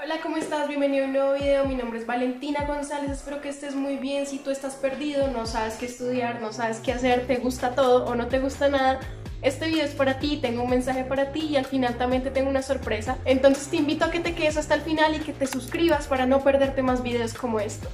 [0.00, 0.68] Hola, ¿cómo estás?
[0.68, 1.64] Bienvenido a un nuevo video.
[1.64, 3.10] Mi nombre es Valentina González.
[3.10, 4.26] Espero que estés muy bien.
[4.26, 8.06] Si tú estás perdido, no sabes qué estudiar, no sabes qué hacer, te gusta todo
[8.06, 9.00] o no te gusta nada,
[9.42, 12.30] este video es para ti, tengo un mensaje para ti y al final también te
[12.30, 13.18] tengo una sorpresa.
[13.24, 16.26] Entonces te invito a que te quedes hasta el final y que te suscribas para
[16.26, 17.90] no perderte más videos como estos.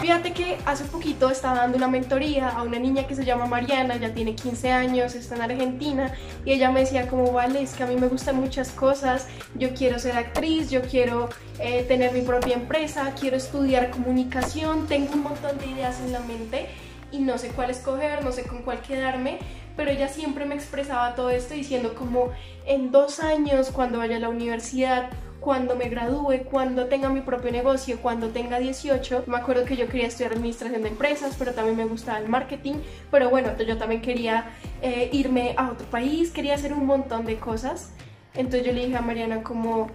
[0.00, 3.96] Fíjate que hace poquito estaba dando una mentoría a una niña que se llama Mariana,
[3.96, 6.14] ya tiene 15 años, está en Argentina
[6.46, 9.74] y ella me decía como, vale, es que a mí me gustan muchas cosas, yo
[9.74, 11.28] quiero ser actriz, yo quiero
[11.58, 16.20] eh, tener mi propia empresa, quiero estudiar comunicación, tengo un montón de ideas en la
[16.20, 16.68] mente
[17.12, 19.38] y no sé cuál escoger, no sé con cuál quedarme,
[19.76, 22.30] pero ella siempre me expresaba todo esto diciendo como
[22.64, 27.50] en dos años, cuando vaya a la universidad, cuando me gradúe, cuando tenga mi propio
[27.50, 29.24] negocio, cuando tenga 18.
[29.26, 32.74] Me acuerdo que yo quería estudiar administración de empresas, pero también me gustaba el marketing.
[33.10, 34.50] Pero bueno, yo también quería
[34.82, 37.92] eh, irme a otro país, quería hacer un montón de cosas.
[38.34, 39.88] Entonces yo le dije a Mariana como,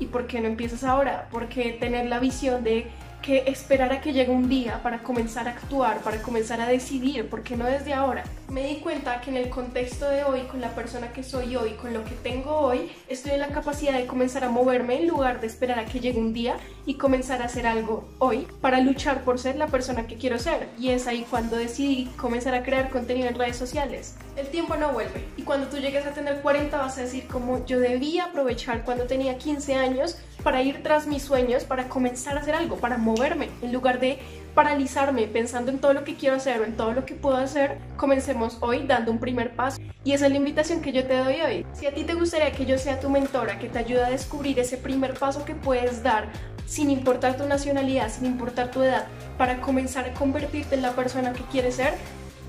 [0.00, 1.28] ¿y por qué no empiezas ahora?
[1.30, 2.86] Porque tener la visión de
[3.26, 7.28] que esperar a que llegue un día para comenzar a actuar, para comenzar a decidir,
[7.28, 8.22] porque no desde ahora.
[8.48, 11.72] Me di cuenta que en el contexto de hoy, con la persona que soy hoy,
[11.72, 15.40] con lo que tengo hoy, estoy en la capacidad de comenzar a moverme en lugar
[15.40, 19.24] de esperar a que llegue un día y comenzar a hacer algo hoy para luchar
[19.24, 20.68] por ser la persona que quiero ser.
[20.78, 24.14] Y es ahí cuando decidí comenzar a crear contenido en redes sociales.
[24.36, 27.64] El tiempo no vuelve y cuando tú llegues a tener 40 vas a decir como
[27.64, 32.40] yo debía aprovechar cuando tenía 15 años para ir tras mis sueños, para comenzar a
[32.40, 34.18] hacer algo, para moverme, en lugar de
[34.54, 37.78] paralizarme pensando en todo lo que quiero hacer o en todo lo que puedo hacer,
[37.96, 39.80] comencemos hoy dando un primer paso.
[40.04, 41.66] Y esa es la invitación que yo te doy hoy.
[41.72, 44.58] Si a ti te gustaría que yo sea tu mentora, que te ayude a descubrir
[44.58, 46.28] ese primer paso que puedes dar
[46.66, 49.06] sin importar tu nacionalidad, sin importar tu edad,
[49.38, 51.94] para comenzar a convertirte en la persona que quieres ser,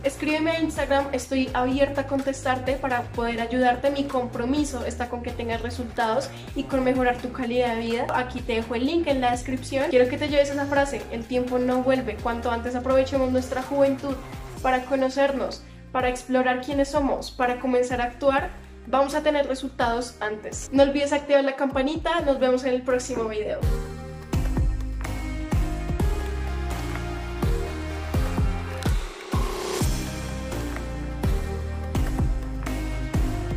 [0.03, 3.90] Escríbeme a Instagram, estoy abierta a contestarte para poder ayudarte.
[3.90, 8.08] Mi compromiso está con que tengas resultados y con mejorar tu calidad de vida.
[8.14, 9.90] Aquí te dejo el link en la descripción.
[9.90, 12.16] Quiero que te lleves esa frase, el tiempo no vuelve.
[12.16, 14.16] Cuanto antes aprovechemos nuestra juventud
[14.62, 18.52] para conocernos, para explorar quiénes somos, para comenzar a actuar,
[18.86, 20.69] vamos a tener resultados antes.
[20.72, 23.59] No olvides activar la campanita, nos vemos en el próximo video.